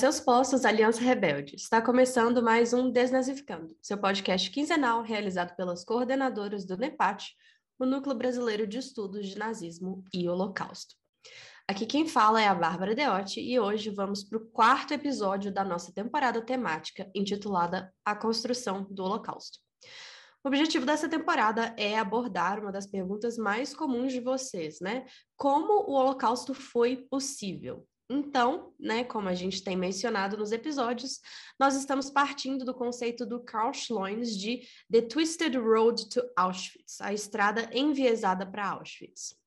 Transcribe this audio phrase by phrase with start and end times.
[0.00, 1.56] Seus postos, Aliança Rebelde.
[1.56, 7.36] Está começando mais um Desnazificando, seu podcast quinzenal realizado pelas coordenadoras do NEPAT,
[7.78, 10.94] o Núcleo Brasileiro de Estudos de Nazismo e Holocausto.
[11.68, 15.62] Aqui quem fala é a Bárbara Deotti e hoje vamos para o quarto episódio da
[15.62, 19.58] nossa temporada temática intitulada A Construção do Holocausto.
[20.42, 25.04] O objetivo dessa temporada é abordar uma das perguntas mais comuns de vocês, né?
[25.36, 27.86] Como o Holocausto foi possível?
[28.12, 31.20] Então, né, como a gente tem mencionado nos episódios,
[31.56, 37.14] nós estamos partindo do conceito do Karl Schloens de The Twisted Road to Auschwitz, a
[37.14, 39.38] estrada enviesada para Auschwitz.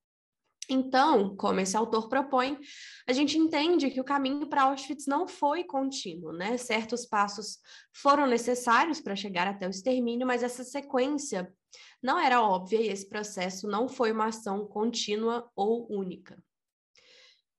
[0.70, 2.58] Então, como esse autor propõe,
[3.06, 6.56] a gente entende que o caminho para Auschwitz não foi contínuo, né?
[6.56, 7.60] Certos passos
[7.92, 11.54] foram necessários para chegar até o extermínio, mas essa sequência
[12.02, 16.42] não era óbvia e esse processo não foi uma ação contínua ou única.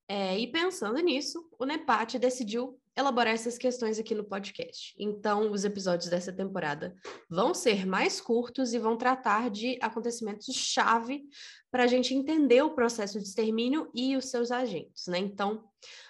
[0.06, 4.94] É, e pensando nisso, o NEPAT decidiu elaborar essas questões aqui no podcast.
[4.98, 6.94] Então, os episódios dessa temporada
[7.28, 11.24] vão ser mais curtos e vão tratar de acontecimentos-chave
[11.70, 15.18] para a gente entender o processo de extermínio e os seus agentes, né?
[15.18, 15.64] Então,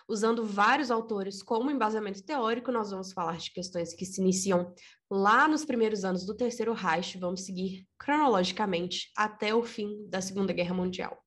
[0.06, 4.74] usando vários autores como embasamento teórico, nós vamos falar de questões que se iniciam
[5.10, 10.52] lá nos primeiros anos do Terceiro Reich, vamos seguir cronologicamente até o fim da Segunda
[10.52, 11.23] Guerra Mundial.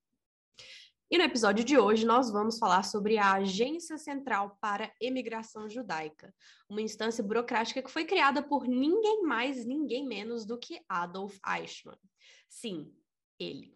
[1.10, 6.36] E no episódio de hoje nós vamos falar sobre a Agência Central para Emigração Judaica,
[6.70, 11.98] uma instância burocrática que foi criada por ninguém mais, ninguém menos do que Adolf Eichmann.
[12.50, 12.94] Sim,
[13.40, 13.74] ele.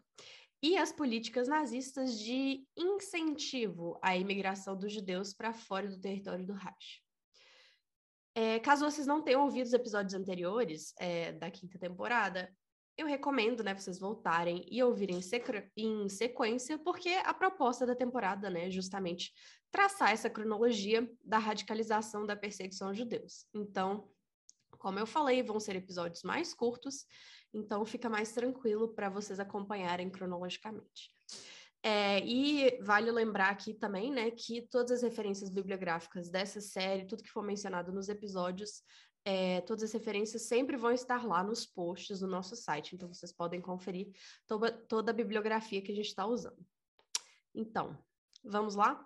[0.62, 6.54] E as políticas nazistas de incentivo à imigração dos judeus para fora do território do
[6.54, 7.02] Reich.
[8.36, 12.54] É, caso vocês não tenham ouvido os episódios anteriores é, da quinta temporada,
[13.02, 15.20] eu recomendo, né, vocês voltarem e ouvirem
[15.76, 19.34] em sequência, porque a proposta da temporada, né, é justamente
[19.72, 23.46] traçar essa cronologia da radicalização da perseguição aos judeus.
[23.54, 24.08] Então,
[24.78, 27.06] como eu falei, vão ser episódios mais curtos,
[27.54, 31.10] então fica mais tranquilo para vocês acompanharem cronologicamente.
[31.84, 37.24] É, e vale lembrar aqui também, né, que todas as referências bibliográficas dessa série, tudo
[37.24, 38.84] que for mencionado nos episódios,
[39.24, 43.32] é, todas as referências sempre vão estar lá nos posts do nosso site, então vocês
[43.32, 44.12] podem conferir
[44.48, 46.66] toda, toda a bibliografia que a gente está usando.
[47.54, 47.98] Então,
[48.44, 49.06] vamos lá?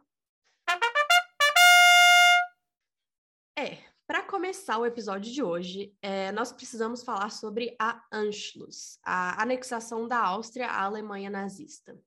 [3.58, 3.78] É,
[4.08, 10.08] para começar o episódio de hoje, é, nós precisamos falar sobre a Anschluss, a anexação
[10.08, 11.97] da Áustria à Alemanha nazista.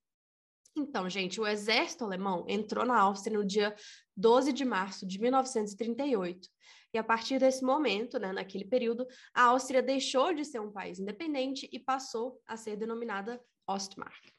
[0.76, 3.74] Então, gente, o exército alemão entrou na Áustria no dia
[4.16, 6.48] 12 de março de 1938
[6.92, 10.98] e a partir desse momento, né, naquele período, a Áustria deixou de ser um país
[10.98, 14.32] independente e passou a ser denominada Ostmark.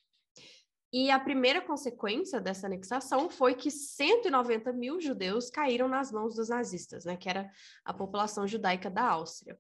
[0.92, 6.50] E a primeira consequência dessa anexação foi que 190 mil judeus caíram nas mãos dos
[6.50, 7.50] nazistas, né, que era
[7.86, 9.60] a população judaica da Áustria.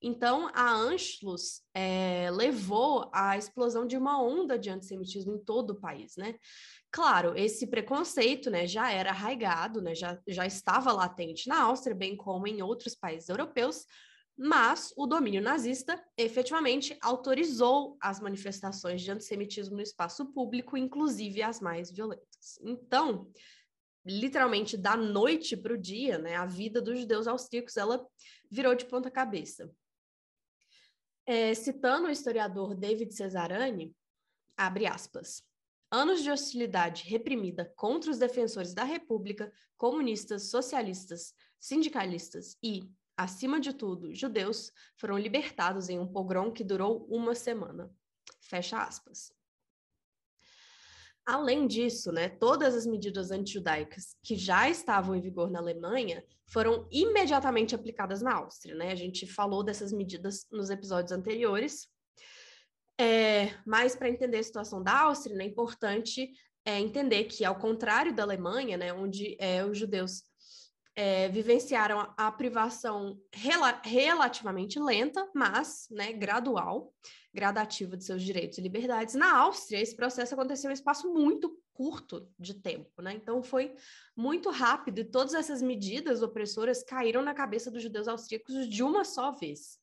[0.00, 5.80] Então, a Anschluss é, levou à explosão de uma onda de antissemitismo em todo o
[5.80, 6.36] país, né?
[6.90, 12.16] Claro, esse preconceito né, já era arraigado, né, já, já estava latente na Áustria, bem
[12.16, 13.84] como em outros países europeus,
[14.38, 21.60] mas o domínio nazista efetivamente autorizou as manifestações de antissemitismo no espaço público, inclusive as
[21.60, 22.58] mais violentas.
[22.62, 23.28] Então,
[24.08, 28.06] literalmente da noite para o dia, né, a vida dos judeus austríacos ela
[28.50, 29.70] virou de ponta cabeça.
[31.26, 33.94] É, citando o historiador David Cesarani,
[34.56, 35.42] abre aspas.
[35.90, 43.72] Anos de hostilidade reprimida contra os defensores da República, comunistas, socialistas, sindicalistas e, acima de
[43.72, 47.90] tudo, judeus, foram libertados em um pogrom que durou uma semana.
[48.40, 49.37] Fecha aspas.
[51.28, 56.88] Além disso, né, todas as medidas antijudaicas que já estavam em vigor na Alemanha foram
[56.90, 58.74] imediatamente aplicadas na Áustria.
[58.74, 58.90] Né?
[58.90, 61.86] A gente falou dessas medidas nos episódios anteriores,
[62.98, 66.32] é, mas para entender a situação da Áustria, né, é importante
[66.64, 70.22] é, entender que, ao contrário da Alemanha, né, onde é, os judeus
[70.98, 76.92] é, vivenciaram a, privação rela relativamente lenta, mas né, gradual,
[77.32, 81.56] gradativa de seus direitos e liberdades, na Áustria esse processo aconteceu em um espaço muito
[81.72, 83.12] curto de tempo, né?
[83.14, 83.76] Então foi
[84.16, 89.04] muito rápido e todas essas medidas opressoras caíram na cabeça dos judeus austríacos de uma
[89.04, 89.78] só vez.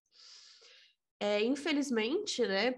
[1.18, 2.78] É, infelizmente, né,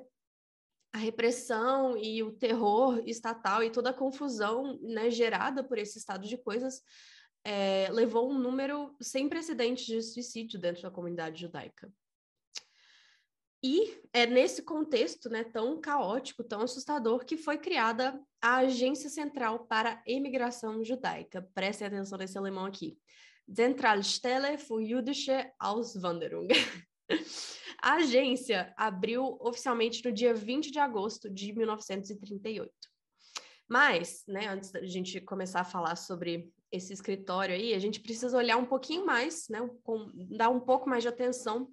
[0.94, 6.28] a repressão e o terror estatal e toda a confusão né, gerada por esse estado
[6.28, 6.84] de coisas
[7.50, 11.90] é, levou um número sem precedentes de suicídio dentro da comunidade judaica.
[13.64, 19.66] E é nesse contexto né, tão caótico, tão assustador, que foi criada a Agência Central
[19.66, 21.42] para a Imigração Judaica.
[21.56, 23.00] Prestem atenção nesse alemão aqui.
[23.50, 26.50] Zentralstelle für jüdische Auswanderung.
[27.82, 32.72] A agência abriu oficialmente no dia 20 de agosto de 1938.
[33.70, 38.38] Mas, né, antes da gente começar a falar sobre esse escritório aí, a gente precisa
[38.38, 41.70] olhar um pouquinho mais, né, com, dar um pouco mais de atenção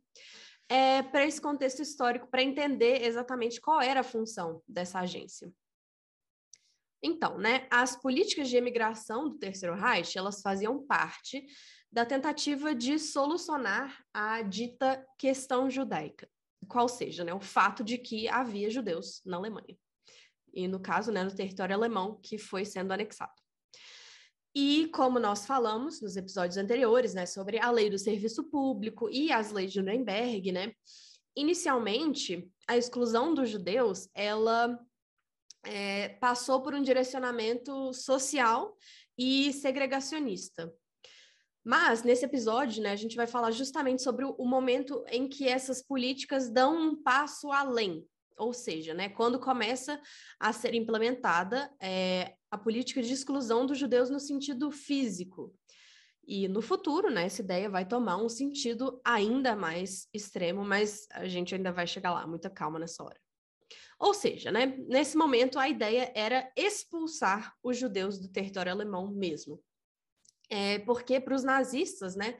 [0.68, 5.52] é, para esse contexto histórico, para entender exatamente qual era a função dessa agência.
[7.02, 11.44] Então, né, as políticas de imigração do Terceiro Reich, elas faziam parte
[11.92, 16.28] da tentativa de solucionar a dita questão judaica,
[16.66, 19.76] qual seja, né, o fato de que havia judeus na Alemanha.
[20.54, 23.43] E no caso, né, no território alemão que foi sendo anexado.
[24.54, 29.32] E como nós falamos nos episódios anteriores, né, sobre a lei do serviço público e
[29.32, 30.72] as leis de Nuremberg, né,
[31.36, 34.78] inicialmente a exclusão dos judeus, ela
[35.64, 38.76] é, passou por um direcionamento social
[39.18, 40.72] e segregacionista.
[41.64, 45.82] Mas, nesse episódio, né, a gente vai falar justamente sobre o, momento em que essas
[45.82, 49.98] políticas dão um passo além, ou seja, né, quando começa
[50.38, 55.52] a ser implementada é, a política de exclusão dos judeus no sentido físico.
[56.24, 61.26] E no futuro, né, essa ideia vai tomar um sentido ainda mais extremo, mas a
[61.26, 63.20] gente ainda vai chegar lá, muita calma nessa hora.
[63.98, 69.60] Ou seja, né, nesse momento a ideia era expulsar os judeus do território alemão mesmo.
[70.48, 72.38] É, porque para os nazistas, né,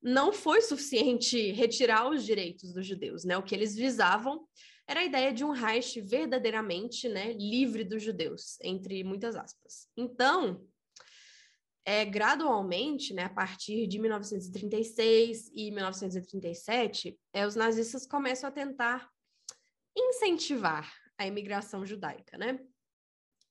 [0.00, 3.36] não foi suficiente retirar os direitos dos judeus, né?
[3.36, 4.46] O que eles visavam
[4.86, 9.88] era a ideia de um Reich verdadeiramente, né, livre dos judeus, entre muitas aspas.
[9.96, 10.64] Então,
[11.84, 19.10] é, gradualmente, né, a partir de 1936 e 1937, é, os nazistas começam a tentar
[19.96, 22.58] incentivar a imigração judaica, né?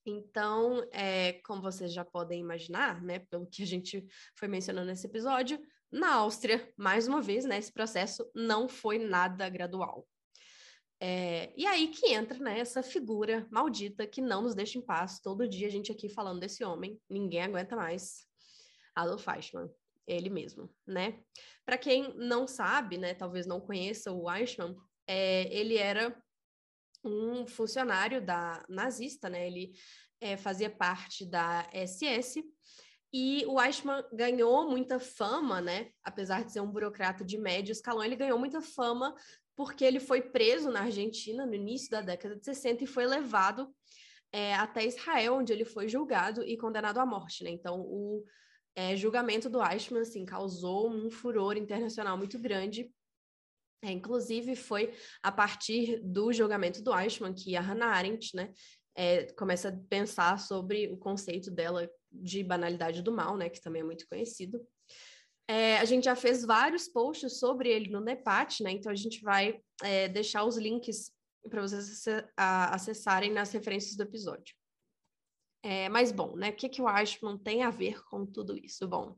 [0.05, 4.05] Então, é, como vocês já podem imaginar, né, pelo que a gente
[4.35, 5.59] foi mencionando nesse episódio,
[5.91, 10.07] na Áustria, mais uma vez, né, esse processo não foi nada gradual.
[11.07, 15.19] É, e aí que entra né, essa figura maldita que não nos deixa em paz.
[15.19, 18.25] Todo dia a gente aqui falando desse homem, ninguém aguenta mais.
[18.95, 19.69] Adolf Eichmann,
[20.07, 21.19] ele mesmo, né?
[21.63, 24.75] Para quem não sabe, né, talvez não conheça o Eichmann,
[25.05, 26.19] é, ele era
[27.03, 29.45] um funcionário da nazista, né?
[29.45, 29.73] Ele
[30.19, 32.43] é, fazia parte da SS
[33.13, 35.91] e o Eichmann ganhou muita fama, né?
[36.03, 39.15] Apesar de ser um burocrata de médio escalão, ele ganhou muita fama
[39.55, 43.73] porque ele foi preso na Argentina no início da década de 60 e foi levado
[44.31, 47.49] é, até Israel, onde ele foi julgado e condenado à morte, né?
[47.49, 48.23] Então, o
[48.75, 52.91] é, julgamento do Eichmann, assim, causou um furor internacional muito grande
[53.85, 54.91] é, inclusive, foi
[55.21, 58.51] a partir do julgamento do Eichmann que a Hannah Arendt né,
[58.95, 63.83] é, começa a pensar sobre o conceito dela de banalidade do mal, né, que também
[63.83, 64.59] é muito conhecido.
[65.47, 69.21] É, a gente já fez vários posts sobre ele no NEPAT, né, então a gente
[69.21, 71.11] vai é, deixar os links
[71.49, 72.03] para vocês
[72.35, 74.55] acessarem nas referências do episódio.
[75.63, 78.87] É, mas, bom, né, o que, que o Eichmann tem a ver com tudo isso?
[78.87, 79.15] Bom,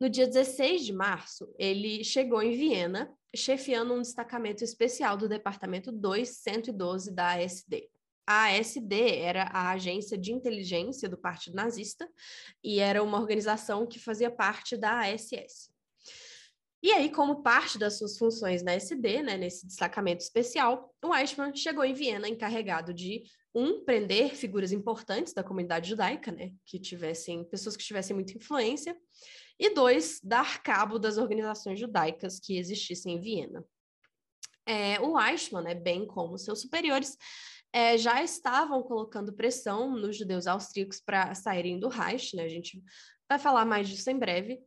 [0.00, 5.92] no dia 16 de março, ele chegou em Viena, chefiando um destacamento especial do Departamento
[5.92, 7.88] 2112 da ASD.
[8.32, 12.08] A ASD era a agência de inteligência do Partido Nazista
[12.62, 15.68] e era uma organização que fazia parte da ASS.
[16.80, 21.52] E aí, como parte das suas funções na SD, né, nesse destacamento especial, o Eichmann
[21.56, 27.42] chegou em Viena encarregado de um prender figuras importantes da comunidade judaica, né, que tivessem
[27.42, 28.96] pessoas que tivessem muita influência,
[29.58, 33.64] e dois, dar cabo das organizações judaicas que existissem em Viena.
[34.64, 37.18] É, o Eichmann, né, bem como seus superiores,
[37.72, 42.44] é, já estavam colocando pressão nos judeus austríacos para saírem do Reich, né?
[42.44, 42.82] A gente
[43.28, 44.60] vai falar mais disso em breve.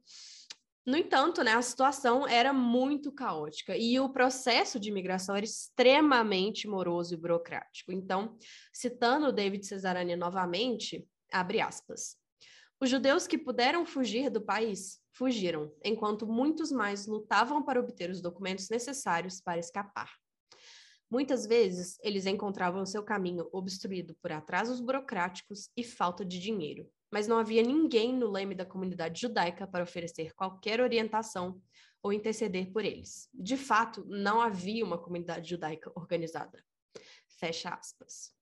[0.85, 6.67] No entanto, né, a situação era muito caótica e o processo de imigração era extremamente
[6.67, 7.91] moroso e burocrático.
[7.93, 8.37] Então,
[8.71, 12.17] citando David Cesarani novamente, abre aspas.
[12.81, 18.21] Os judeus que puderam fugir do país fugiram, enquanto muitos mais lutavam para obter os
[18.21, 20.11] documentos necessários para escapar.
[21.13, 27.27] Muitas vezes, eles encontravam seu caminho obstruído por atrasos burocráticos e falta de dinheiro, mas
[27.27, 31.61] não havia ninguém no leme da comunidade judaica para oferecer qualquer orientação
[32.01, 33.29] ou interceder por eles.
[33.31, 36.65] De fato, não havia uma comunidade judaica organizada.
[37.37, 38.33] Fecha aspas.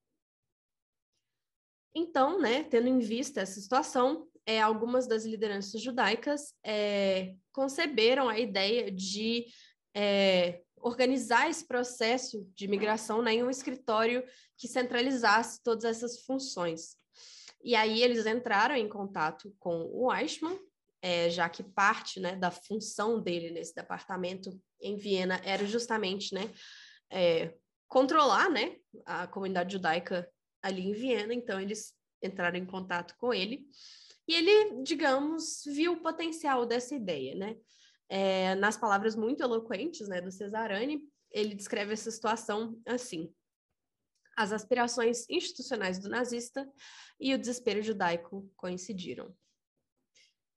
[1.94, 8.40] Então, né, tendo em vista essa situação, é, algumas das lideranças judaicas é, conceberam a
[8.40, 9.48] ideia de
[9.94, 14.24] é, organizar esse processo de migração né, em um escritório
[14.58, 16.96] que centralizasse todas essas funções.
[17.64, 20.60] E aí eles entraram em contato com o Eichmann
[21.02, 26.54] é, já que parte né, da função dele nesse departamento em Viena era justamente né,
[27.10, 27.56] é,
[27.88, 30.30] controlar né, a comunidade judaica
[30.62, 33.66] ali em Viena, então eles entraram em contato com ele
[34.28, 37.58] e ele, digamos, viu o potencial dessa ideia, né?
[38.14, 41.02] É, nas palavras muito eloquentes né, do Cesarani,
[41.32, 43.34] ele descreve essa situação assim:
[44.36, 46.70] as aspirações institucionais do nazista
[47.18, 49.34] e o desespero judaico coincidiram.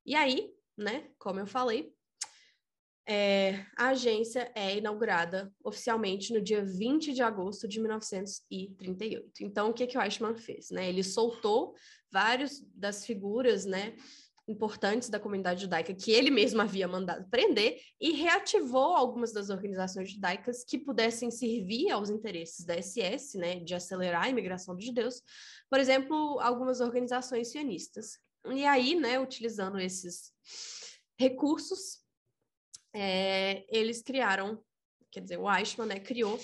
[0.05, 1.95] E aí, né, como eu falei,
[3.07, 9.45] é, a agência é inaugurada oficialmente no dia 20 de agosto de 1938.
[9.45, 10.71] Então, o que, que o Eichmann fez?
[10.71, 10.89] Né?
[10.89, 11.77] Ele soltou
[12.11, 13.95] vários das figuras né,
[14.47, 20.11] importantes da comunidade judaica que ele mesmo havia mandado prender e reativou algumas das organizações
[20.11, 25.23] judaicas que pudessem servir aos interesses da SS, né, de acelerar a imigração dos judeus,
[25.71, 28.19] por exemplo, algumas organizações sionistas.
[28.47, 30.33] E aí, né, utilizando esses
[31.19, 32.01] recursos,
[32.93, 34.63] é, eles criaram,
[35.11, 36.39] quer dizer, o Eichmann né, criou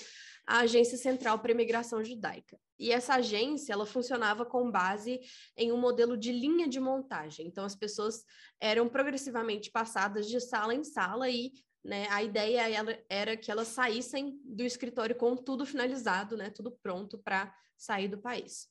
[0.47, 2.59] a Agência Central para a Imigração Judaica.
[2.81, 5.21] E essa agência, ela funcionava com base
[5.55, 7.45] em um modelo de linha de montagem.
[7.45, 8.25] Então, as pessoas
[8.59, 11.51] eram progressivamente passadas de sala em sala e
[11.85, 12.63] né, a ideia
[13.07, 18.17] era que elas saíssem do escritório com tudo finalizado, né, tudo pronto para sair do
[18.17, 18.67] país.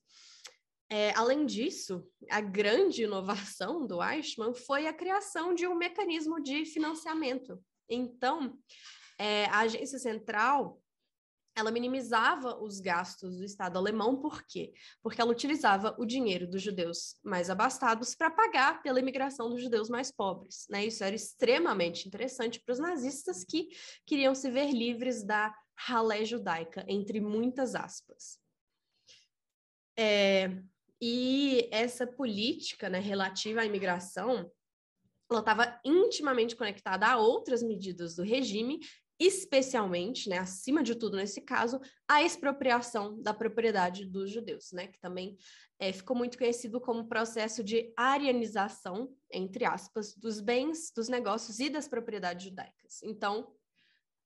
[0.91, 6.65] É, além disso, a grande inovação do Eichmann foi a criação de um mecanismo de
[6.65, 7.63] financiamento.
[7.89, 8.59] Então,
[9.17, 10.83] é, a agência central
[11.61, 14.73] ela minimizava os gastos do Estado alemão, por quê?
[15.03, 19.89] Porque ela utilizava o dinheiro dos judeus mais abastados para pagar pela imigração dos judeus
[19.89, 20.67] mais pobres.
[20.69, 20.87] Né?
[20.87, 23.69] Isso era extremamente interessante para os nazistas que
[24.05, 28.39] queriam se ver livres da ralé judaica, entre muitas aspas.
[29.97, 30.51] É,
[31.01, 34.51] e essa política né, relativa à imigração,
[35.31, 38.81] ela estava intimamente conectada a outras medidas do regime,
[39.21, 44.99] especialmente, né, acima de tudo nesse caso, a expropriação da propriedade dos judeus, né, que
[44.99, 45.37] também
[45.79, 51.69] é, ficou muito conhecido como processo de arianização, entre aspas, dos bens, dos negócios e
[51.69, 53.03] das propriedades judaicas.
[53.03, 53.55] Então,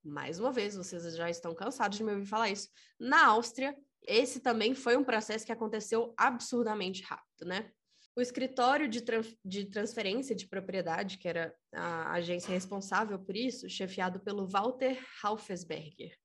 [0.01, 4.39] mais uma vez, vocês já estão cansados de me ouvir falar isso, na Áustria, esse
[4.39, 7.69] também foi um processo que aconteceu absurdamente rápido, né?
[8.17, 9.03] O escritório de,
[9.43, 16.15] de transferência de propriedade, que era a agência responsável por isso, chefiado pelo Walter Haufesberger,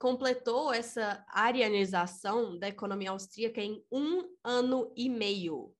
[0.00, 5.72] completou essa arianização da economia austríaca em um ano e meio.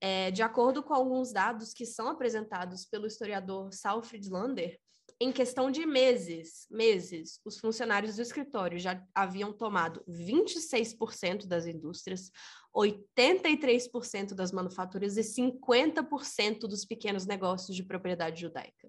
[0.00, 4.76] É, de acordo com alguns dados que são apresentados pelo historiador Saul Friedlander,
[5.20, 12.30] em questão de meses, meses, os funcionários do escritório já haviam tomado 26% das indústrias,
[12.74, 18.88] 83% das manufaturas e 50% dos pequenos negócios de propriedade judaica.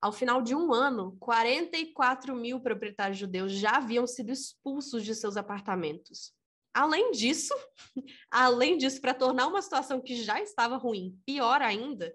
[0.00, 5.36] Ao final de um ano, 44 mil proprietários judeus já haviam sido expulsos de seus
[5.36, 6.32] apartamentos.
[6.72, 7.54] Além disso,
[8.30, 12.12] além disso, para tornar uma situação que já estava ruim pior ainda,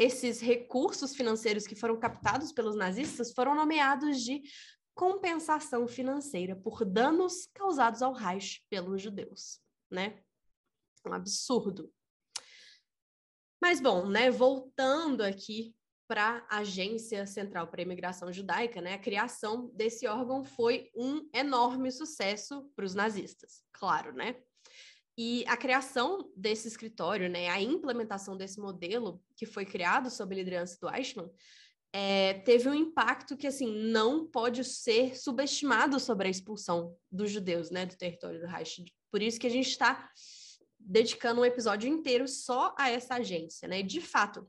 [0.00, 4.42] esses recursos financeiros que foram captados pelos nazistas foram nomeados de
[4.94, 10.22] compensação financeira por danos causados ao Reich pelos judeus, né?
[11.06, 11.92] Um absurdo.
[13.60, 15.76] Mas bom, né, voltando aqui
[16.08, 21.28] para a Agência Central para a Imigração Judaica, né, a criação desse órgão foi um
[21.32, 24.42] enorme sucesso para os nazistas, claro, né?
[25.18, 30.38] E a criação desse escritório, né, a implementação desse modelo que foi criado sob a
[30.38, 31.30] liderança do Eichmann,
[31.92, 37.70] é, teve um impacto que assim não pode ser subestimado sobre a expulsão dos judeus,
[37.70, 38.84] né, do território do Reich.
[39.10, 40.08] Por isso que a gente está
[40.78, 43.82] dedicando um episódio inteiro só a essa agência, né?
[43.82, 44.48] De fato,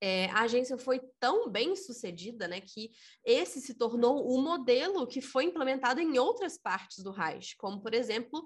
[0.00, 2.90] é, a agência foi tão bem sucedida, né, que
[3.24, 7.94] esse se tornou o modelo que foi implementado em outras partes do Reich, como por
[7.94, 8.44] exemplo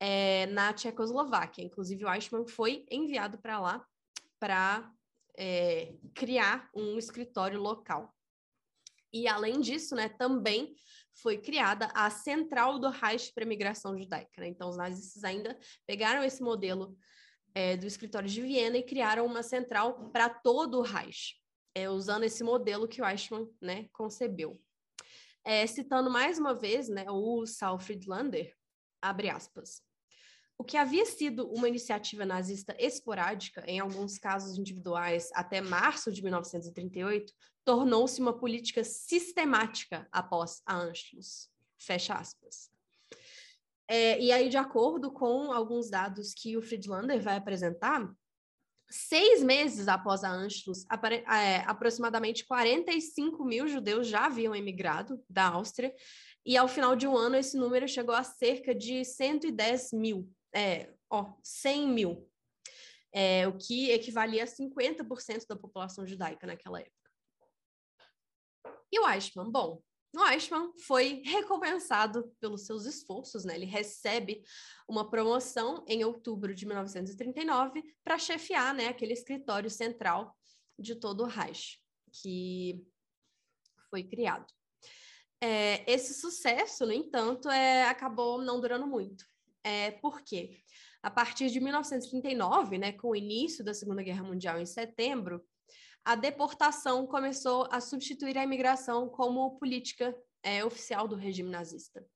[0.00, 1.64] é, na Tchecoslováquia.
[1.64, 3.86] Inclusive, o Eichmann foi enviado para lá
[4.38, 4.92] para
[5.36, 8.14] é, criar um escritório local.
[9.12, 10.74] E, além disso, né, também
[11.14, 14.40] foi criada a Central do Reich para a Imigração Judaica.
[14.40, 14.48] Né?
[14.48, 16.96] Então, os nazistas ainda pegaram esse modelo
[17.54, 21.36] é, do escritório de Viena e criaram uma central para todo o Reich,
[21.74, 24.60] é, usando esse modelo que o Eichmann né, concebeu.
[25.42, 28.54] É, citando mais uma vez né, o Saul Friedlander,
[29.00, 29.85] abre aspas.
[30.58, 36.22] O que havia sido uma iniciativa nazista esporádica, em alguns casos individuais, até março de
[36.22, 37.32] 1938,
[37.64, 41.50] tornou-se uma política sistemática após a Anschluss.
[41.78, 42.70] Fecha aspas.
[43.88, 48.10] É, e aí, de acordo com alguns dados que o Friedlander vai apresentar,
[48.88, 50.84] Seis meses após a Anschluss,
[51.28, 55.92] é, aproximadamente 45 mil judeus já haviam emigrado da Áustria,
[56.44, 60.94] e ao final de um ano esse número chegou a cerca de 110 mil, é,
[61.10, 62.30] ó, 100 mil,
[63.12, 66.96] é, o que equivalia a 50% da população judaica naquela época.
[68.90, 69.50] E o Eichmann?
[69.50, 69.82] Bom,
[70.14, 73.54] o Eichmann foi recompensado pelos seus esforços, né?
[73.54, 74.42] Ele recebe
[74.88, 80.34] uma promoção em outubro de 1939 para chefiar, né, aquele escritório central
[80.78, 81.78] de todo o Reich,
[82.10, 82.82] que
[83.90, 84.46] foi criado.
[85.38, 89.26] É, esse sucesso, no entanto, é, acabou não durando muito.
[89.66, 90.60] É, por quê?
[91.02, 95.44] A partir de 1939, né, com o início da Segunda Guerra Mundial em setembro,
[96.04, 102.06] a deportação começou a substituir a imigração como política é, oficial do regime nazista.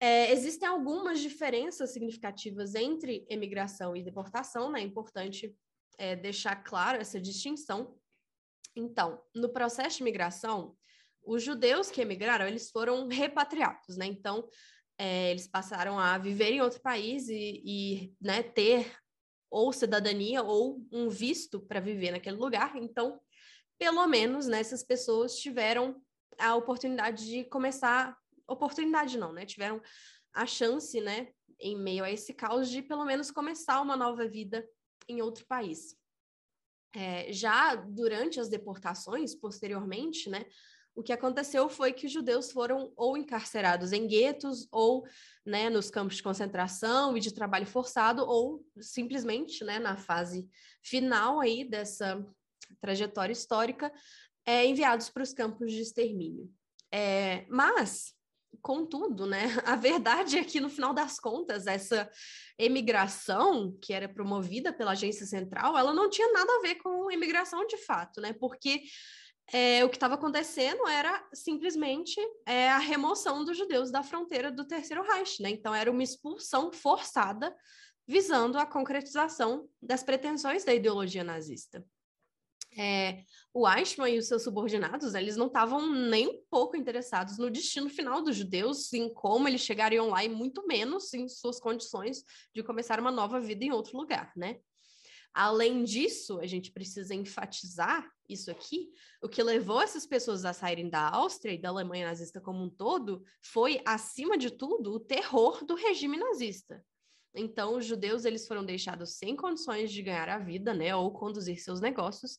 [0.00, 4.80] É, existem algumas diferenças significativas entre emigração e deportação, né?
[4.80, 5.54] É importante
[5.98, 7.94] é, deixar claro essa distinção.
[8.74, 10.74] Então, no processo de imigração,
[11.22, 14.06] os judeus que emigraram, eles foram repatriados, né?
[14.06, 14.48] Então,
[14.98, 18.92] é, eles passaram a viver em outro país e, e né, ter
[19.50, 22.76] ou cidadania ou um visto para viver naquele lugar.
[22.76, 23.20] Então,
[23.78, 26.02] pelo menos, né, essas pessoas tiveram
[26.38, 28.16] a oportunidade de começar,
[28.48, 29.80] oportunidade não, né, tiveram
[30.32, 31.28] a chance, né,
[31.60, 34.68] em meio a esse caos, de pelo menos começar uma nova vida
[35.08, 35.96] em outro país.
[36.96, 40.44] É, já durante as deportações, posteriormente, né,
[40.94, 45.04] o que aconteceu foi que os judeus foram ou encarcerados em guetos, ou
[45.44, 50.48] né, nos campos de concentração e de trabalho forçado, ou simplesmente né, na fase
[50.82, 52.24] final aí dessa
[52.80, 53.92] trajetória histórica,
[54.46, 56.48] é, enviados para os campos de extermínio.
[56.92, 58.14] É, mas,
[58.62, 62.08] contudo, né, a verdade é que, no final das contas, essa
[62.56, 67.66] emigração que era promovida pela agência central, ela não tinha nada a ver com imigração
[67.66, 68.32] de fato, né?
[68.32, 68.82] Porque
[69.52, 74.66] é, o que estava acontecendo era simplesmente é, a remoção dos judeus da fronteira do
[74.66, 75.50] Terceiro Reich, né?
[75.50, 77.54] Então era uma expulsão forçada
[78.06, 81.84] visando a concretização das pretensões da ideologia nazista.
[82.76, 87.48] É, o Eichmann e os seus subordinados, eles não estavam nem um pouco interessados no
[87.48, 92.24] destino final dos judeus, em como eles chegariam lá, e muito menos em suas condições
[92.52, 94.58] de começar uma nova vida em outro lugar, né?
[95.34, 100.88] Além disso, a gente precisa enfatizar isso aqui, o que levou essas pessoas a saírem
[100.88, 105.64] da Áustria e da Alemanha nazista como um todo foi, acima de tudo, o terror
[105.64, 106.84] do regime nazista.
[107.34, 111.60] Então, os judeus eles foram deixados sem condições de ganhar a vida, né, ou conduzir
[111.60, 112.38] seus negócios,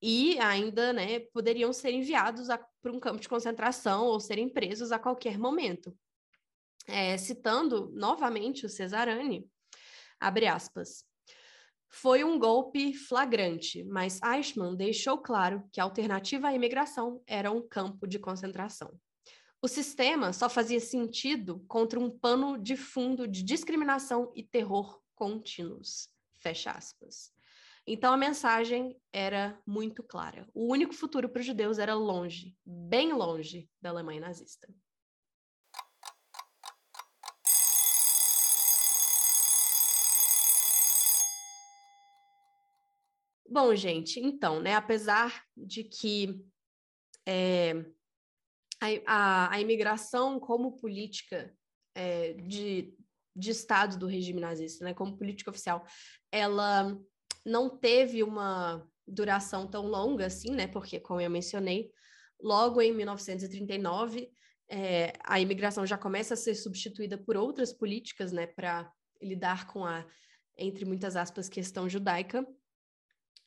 [0.00, 2.48] e ainda, né, poderiam ser enviados
[2.80, 5.94] para um campo de concentração ou serem presos a qualquer momento.
[6.86, 9.46] É, citando novamente o Cesarani,
[10.18, 11.04] abre aspas.
[11.94, 17.60] Foi um golpe flagrante, mas Eichmann deixou claro que a alternativa à imigração era um
[17.60, 18.98] campo de concentração.
[19.60, 26.08] O sistema só fazia sentido contra um pano de fundo de discriminação e terror contínuos.
[26.38, 27.30] Fecha aspas.
[27.86, 30.48] Então a mensagem era muito clara.
[30.54, 34.66] O único futuro para os judeus era longe, bem longe da Alemanha nazista.
[43.52, 46.42] Bom, gente, então, né, apesar de que
[47.26, 47.84] é,
[48.80, 51.54] a, a, a, imigração como política
[51.94, 52.96] é, de,
[53.36, 55.84] de Estado do regime nazista, né, como política oficial,
[56.32, 56.98] ela
[57.44, 61.92] não teve uma duração tão longa assim, né, porque, como eu mencionei,
[62.40, 64.32] logo em 1939,
[64.70, 69.84] é, a imigração já começa a ser substituída por outras políticas, né, para lidar com
[69.84, 70.06] a,
[70.56, 72.46] entre muitas aspas, questão judaica,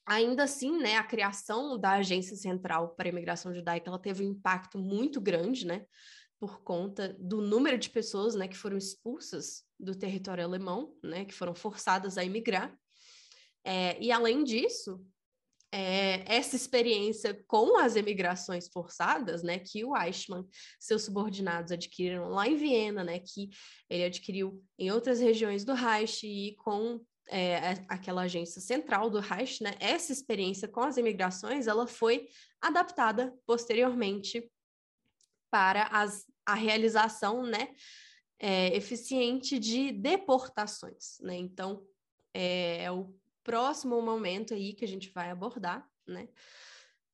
[0.06, 4.32] ainda assim, né, a criação da Agência Central para a Imigração Judaica, ela teve um
[4.32, 5.86] impacto muito grande, né,
[6.40, 11.34] por conta do número de pessoas, né, que foram expulsas do território alemão, né, que
[11.34, 12.78] foram forçadas a emigrar.
[13.64, 15.04] É, e além disso,
[15.72, 20.48] é, essa experiência com as emigrações forçadas, né, que o Eichmann,
[20.80, 23.50] seus subordinados adquiriram lá em Viena, né, que
[23.90, 29.64] ele adquiriu em outras regiões do Reich e com é, aquela agência central do Reich,
[29.64, 32.30] né, essa experiência com as imigrações, ela foi
[32.62, 34.52] adaptada posteriormente
[35.50, 37.74] para as, a realização, né,
[38.40, 41.86] é, eficiente de deportações, né, então
[42.34, 46.28] é, é, o próximo momento aí que a gente vai abordar, né,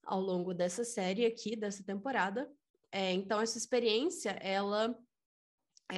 [0.03, 2.51] ao longo dessa série aqui, dessa temporada,
[2.91, 4.97] é, então essa experiência, ela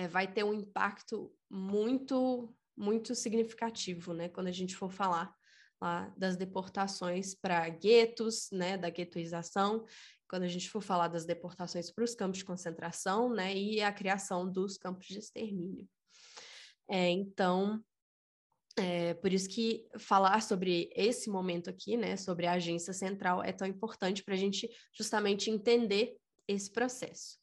[0.09, 5.33] vai ter um impacto muito muito significativo, né, quando a gente for falar
[5.81, 9.85] lá das deportações para guetos, né, da guetoização,
[10.29, 13.91] quando a gente for falar das deportações para os campos de concentração, né, e a
[13.91, 15.87] criação dos campos de extermínio.
[16.89, 17.83] É, então,
[18.77, 23.51] é, por isso que falar sobre esse momento aqui, né, sobre a agência central, é
[23.51, 27.37] tão importante para a gente justamente entender esse processo.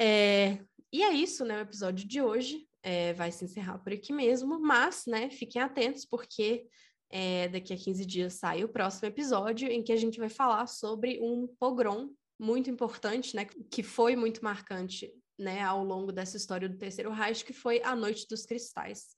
[0.00, 0.58] É,
[0.92, 4.60] e é isso, né, o episódio de hoje é, vai se encerrar por aqui mesmo,
[4.60, 6.66] mas, né, fiquem atentos, porque
[7.08, 10.66] é, daqui a 15 dias sai o próximo episódio em que a gente vai falar
[10.66, 16.68] sobre um pogrom muito importante, né, que foi muito marcante, né, ao longo dessa história
[16.68, 19.14] do Terceiro Reich, que foi a Noite dos Cristais,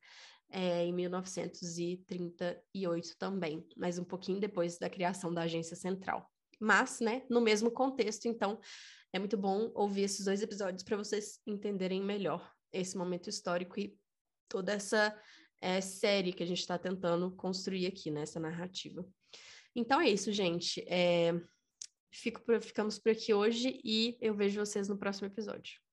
[0.50, 6.30] é, em 1938 também, mas um pouquinho depois da criação da Agência Central.
[6.60, 8.60] Mas, né, no mesmo contexto, então,
[9.12, 13.96] é muito bom ouvir esses dois episódios para vocês entenderem melhor esse momento histórico e
[14.48, 15.16] toda essa
[15.60, 19.06] é, série que a gente está tentando construir aqui né, narrativa.
[19.74, 20.84] Então é isso, gente.
[20.86, 21.32] É,
[22.12, 25.83] fico por, ficamos por aqui hoje e eu vejo vocês no próximo episódio.